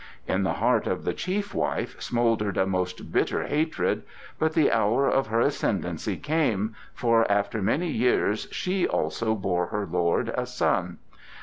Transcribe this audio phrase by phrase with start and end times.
[0.27, 4.01] In the heart of the chief wife smouldered a most bitter hatred,
[4.39, 9.85] but the hour of her ascendancy came, for after many years she also bore her
[9.85, 10.97] lord a son.